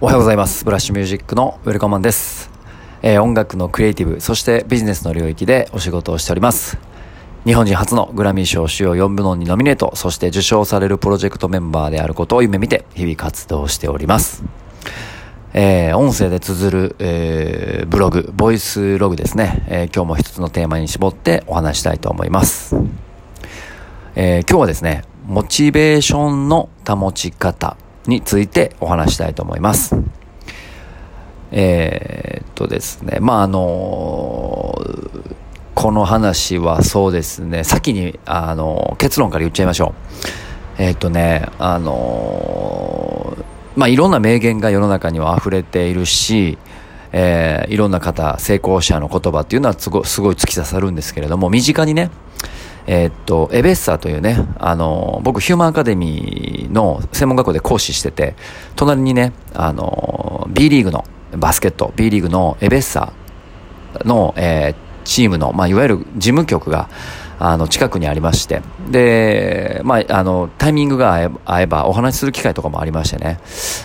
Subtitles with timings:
[0.00, 0.64] おはようございます。
[0.64, 2.50] ブラッシュミュージックのウェルカマンです。
[3.00, 6.78] えー音楽のクリエイティブ、そしてビジネスの領域でお仕事をしております。
[7.46, 14.42] 日本人初のグラミー賞主要4部門にノミネート、そして受賞されるプロジェクトメンバーであることを夢見て日々活動しております。
[15.52, 22.74] えー音声で綴る、えーブログ、ボイスログですね、えー今日も一つのテーマに絞ってお話したいと思います。
[24.16, 27.76] えー今日はですね、モチベーションの保ち方
[28.06, 29.96] についてお話したいと思います。
[31.52, 35.34] えーっとですね、まああのー
[35.74, 39.92] この話はそうですね、先に、あの結論から言っちゃいましょ
[40.78, 40.82] う。
[40.82, 43.36] えっとね、あの
[43.76, 46.58] まあいろんな名言が世の中には溢れているし、
[47.12, 52.10] えーいろんな方、成功者の言葉っていうのはすごい突き刺さるんですけれども、身近にね、
[52.86, 58.34] えーっと、エベッサーというね、あの、僕、ヒューマンアカデミーの専門学校で講師してて、
[58.76, 61.04] 隣にね、あの、B リーグの
[61.36, 66.88] バスケット、B リーグのエベッサーの、えーチームの、まあ、いわゆる事務局が、
[67.38, 73.38] あの、近くにありまして、で、まあ、あの、タイミングが合え合えばお話しする機会とかもありましてね。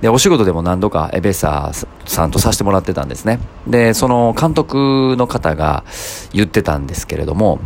[0.00, 3.40] で、お仕事でも何度かエベッサーさんとさせてもらってたんですね。
[3.66, 5.84] で、その監督の方が
[6.32, 7.58] 言ってたんですけれども、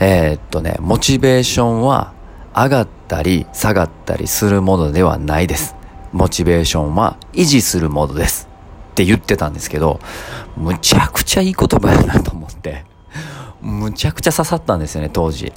[0.00, 2.12] えーっとね、モチベーションは
[2.54, 5.76] 上がったり下がったりするものではないです。
[6.12, 8.48] モチベーションは維持するものです。
[8.92, 10.00] って言ってたんですけど、
[10.56, 12.84] むちゃくちゃいい言葉やなと思って、
[13.60, 15.52] むちゃくちゃ刺さったんですよね、当時。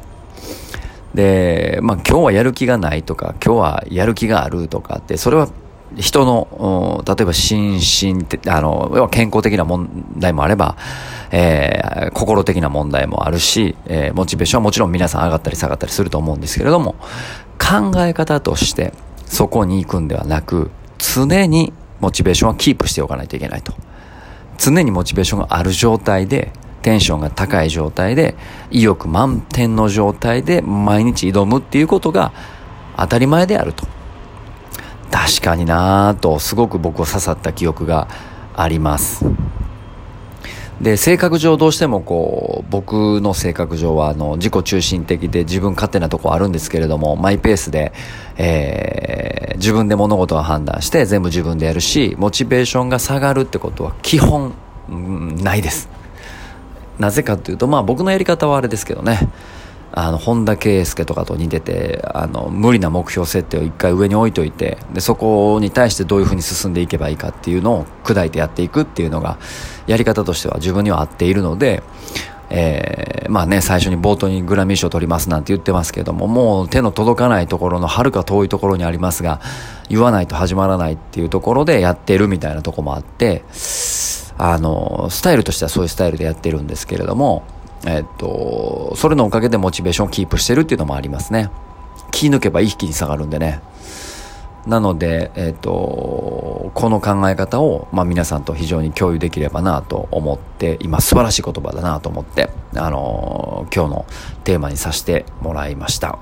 [1.14, 5.50] で、まあ今日はやる気がないとか、今日はやる気があるとかって、それは
[5.96, 10.76] 人の、例えば心身的、あの、健康的な問題もあれば、
[11.32, 16.96] えー心的な問題もあるし、えーモチベーションはもちろん皆さん上がったり下がったりすると思うんですけれども、
[17.60, 18.94] 考え方として
[19.26, 23.74] そこに行くんではなく、常にモチベーションはキープしておかないといけないと。
[24.58, 28.36] 常にモチベーションがある状態で、テンションが高い状態で、
[28.72, 32.32] 意欲満点の状態で毎日挑むっていうことが
[32.96, 33.86] 当たり前であると。
[35.12, 38.08] 確かになぁと、すごく僕は刺さった記憶が
[38.56, 39.26] あります。
[40.82, 47.94] で、性格上どうしてもこう、僕の性格上はあの、自己中心的で自分勝手なとこあるんですけれども、マイペースで、
[48.38, 54.54] えー自分で物事を判断して全部自分でやるし、モチベーションが下がるってことは基本、
[54.90, 55.90] うんないです。
[57.00, 59.28] なぜかっていうと、まあ僕のやり方はあれですけどね。
[59.92, 69.38] あの、本田圭佑とかと似てて、あの、無理な目標設定を一回上に置いといて、で、そこに対してどういうふうに進んでいけばいいかっていうのを砕いてやっていくっていうのが、
[69.88, 71.82] やり方としては自分には合っているので、
[72.50, 79.42] えーまあね、最初に冒頭にグラミー賞取りますなんて言ってますけれども、もう手の届かないところの遥か遠いところにありますが、
[79.90, 83.44] 言わないと始まらないっていうところでやってるみたいなとこもあって、
[84.38, 87.44] あの、スタイルとしてはそういうスタイルでやってるんですけれども、
[87.88, 91.50] えっと、それのおかげでモチベーションをキープしてるっていうのもありますね。
[92.12, 93.62] 気抜けば一気に下がるんでね。
[94.66, 104.06] なので、えっと、この考え方を、まあ皆さんと非常に共有できればなと思って、今素晴らしい言葉だなと思って、あの、今日の
[104.44, 106.20] テーマにさせてもらいました。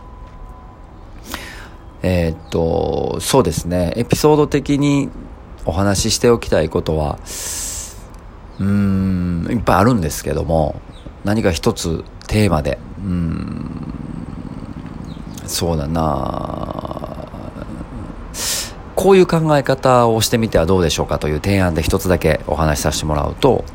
[2.04, 5.09] えっと、そうですね、エピソード的に
[5.66, 7.18] お話ししておきたいことは、
[8.59, 10.80] うーん、いっぱいあるんですけども、
[11.25, 13.84] 何か一つテーマで、うん、
[15.46, 17.28] そうだな。
[18.96, 23.66] こういう考え方をしてみてはどうでしょうかという提案で一つだけお話しさせてもらうと、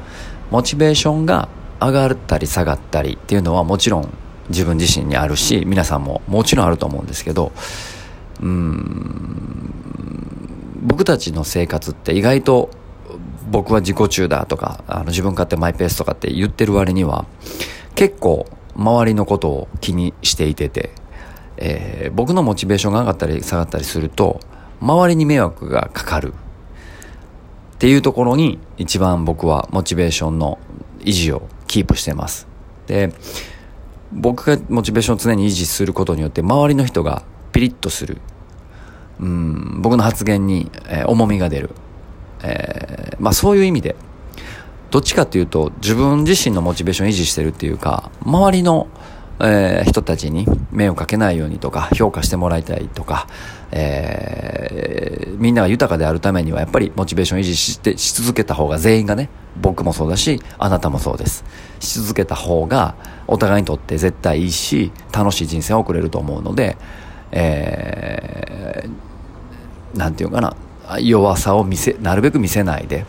[0.51, 1.49] モチベーションが
[1.81, 4.09] 上がったり下がったりっていうのはもちろん
[4.49, 7.53] 自分自身にあるし、皆さんももちろんあると思うんですけど、
[8.41, 9.75] うん。
[10.83, 12.71] 僕たちの生活って意外と
[13.51, 17.27] 僕は自己中だとかあの自分勝手マイペースとかって言ってる割には
[17.95, 18.47] 結構
[18.77, 20.91] 周りのことを気にしていてて、
[21.57, 24.41] えー僕のモチベーションが上がったり下がったりすると
[24.81, 26.33] 周りに迷惑がかかる。
[26.33, 30.59] っていうところに一番僕はモチベーションの
[30.99, 32.47] 維持をキープしてます。
[32.87, 33.13] で
[34.13, 38.19] 僕がモチベーションを常に維持することによって周りの人がピリッとする。
[39.19, 41.71] うん僕の発言に、えー重みが出る、
[42.43, 43.95] えーまあそういう意味で
[44.91, 48.89] どっちかっていうと自分自身のモチベーション維持してるっていうか周りの、
[49.41, 53.27] えー人たちに迷惑かけないようにとか評価してもらいたいとか、
[53.71, 61.45] えーみんなが豊かであるためにはやっぱりモチベーション維持してし続けた方が全員がね僕もそうだしあなたもそうです。
[61.79, 62.95] し続けた方が
[63.27, 66.77] お互いにとって絶対いいし楽しい人生を送れると思うので、
[67.33, 70.55] えーなんていうかな。
[70.99, 73.05] 弱さを見せなるべく見せないで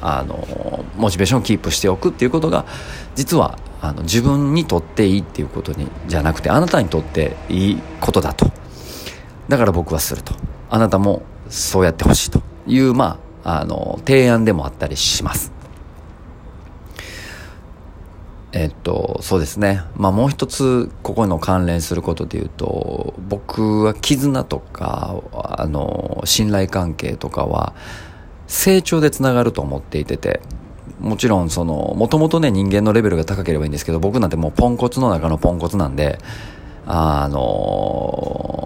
[0.00, 2.66] あのモチベーションをキープしておくっていうことが
[3.14, 8.50] 実はあの自分にとっていいっていうことにじゃなくてあなたにとっていいことだと。
[9.48, 10.34] だから僕はすると。
[10.70, 15.51] あなたもそうやってほしいというまああの提案でもあったりします。
[18.52, 19.82] えっと、そうですね。
[19.96, 27.72] まあもう一つ、ここの関連することで言うと、僕は絆とか、あの、信頼関係とかは、
[28.46, 30.42] 成長でつながると思っていてて、
[31.00, 36.18] もちろんその、もともとね、人間のレベルが高ければいいんですけど、僕なんてもうポンコツの中のポンコツなんで、
[36.86, 38.62] あの、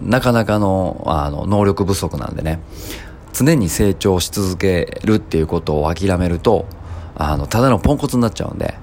[0.00, 2.60] なかなかの、あの、能力不足なんでね、
[3.34, 6.64] 常に成長し続けるっていうことを諦めると、
[7.16, 8.74] あの、ただのポンコツになっちゃうんで、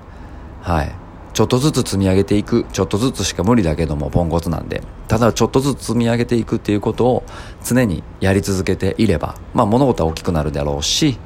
[0.62, 0.96] はい。
[1.34, 7.24] ちょっとずつ積み上げていく、ちょっとずつしか無理だけどもポンコツなんで、ただちょっとずつ積み上げていくっていうことを
[7.64, 11.18] 常にやり続けていれば、まあ物事は大きくなるだろうし、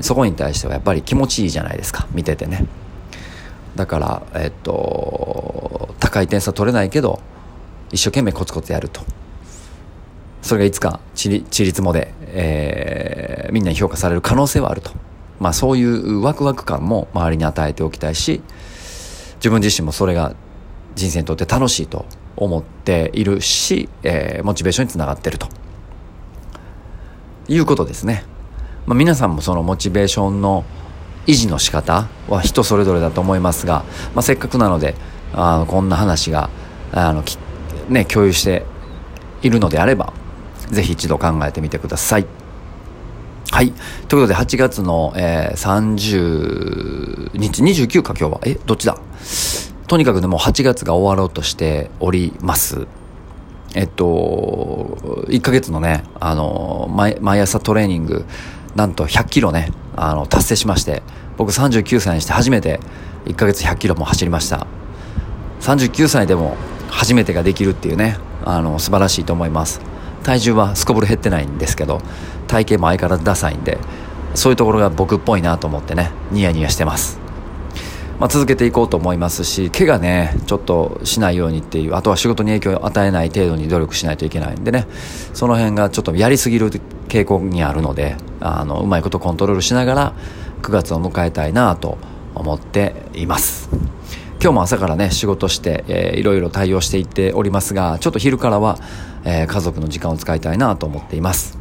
[0.00, 2.66] そこに対してはやっぱり気持ちいいじゃないですか、見ててね。
[3.76, 7.20] だから、えっと、高い点差取れないけど、
[7.90, 9.02] 一生懸命コツコツやると。
[10.40, 14.90] それがいつかちり、ちりつもで、えー、みんなに評価される可能性はあると。
[15.38, 18.42] まあそういうワクワク感も周りに与えておきたいし、
[19.42, 20.36] 自分自身もそれが
[20.94, 22.06] 人生にとって楽しいと
[22.36, 25.48] 思っているし、えー、モチベーションにつながっていると
[27.48, 28.24] いうことですね。
[28.86, 30.64] まあ、皆さんもそのモチベーションの
[31.26, 33.84] 維持の仕方は人それぞれだと思いますが、
[34.14, 34.94] まあ、せっかくなので
[35.32, 36.48] あのこんな話が
[36.92, 37.24] あの
[37.88, 38.64] ね、共有して
[39.42, 40.12] いるのであれば
[40.70, 42.26] ぜひ一度考えてみてください。
[43.50, 43.72] はい。
[44.08, 48.40] ということで、8月の、えー、30日、29か今日は。
[48.44, 48.96] え、どっちだ？
[49.86, 52.86] とにかくね、もう8月が終わろうとしております。
[53.74, 58.24] えっと、1ヶ月のね、あの、毎毎朝トレーニング、
[58.74, 61.02] なんと100キロね、あの、達成しまして、
[61.36, 62.80] 僕39歳にして初めて
[63.26, 64.66] 1ヶ月100キロも走りました。
[65.60, 66.56] 39歳でも
[66.90, 69.92] 初めてができるっていうね、あの、素晴らしいと思います。
[70.22, 72.00] 体重はすこぶる減ってないんですけど
[72.46, 73.78] 体型も相変わらずダサいんで
[74.34, 77.21] そういうところが僕っぽいなと思ってねニヤニヤしてます
[78.22, 84.86] まあ、続けていこうと思いますし怪我ねちょっとしないようにっていうあとは仕事に影響を与えない程度に努力しないといけないんでね
[85.34, 86.70] その辺がちょっとやりすぎる
[87.08, 90.14] 傾向にあるのであのうまいことコントロールしながら
[90.62, 91.98] 9月を迎えたいなと
[92.36, 93.68] 思っています
[94.40, 98.78] 今日も朝からね仕事して、えー、いろいろ対応していっておりますがちょっと昼からは
[99.24, 101.58] えー、家族の時間を使いたいなと思っています。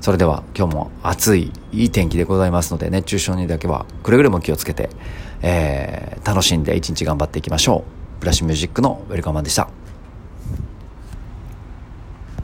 [0.00, 4.90] それでは今日も暑いいい天気でございますので熱中症にだけはくれぐれも気をつけて、
[5.42, 7.84] えー、楽しんで一日頑張っていきましょ
[8.18, 8.20] う。
[8.20, 9.68] ブラシミュージックのウェルカマンでした。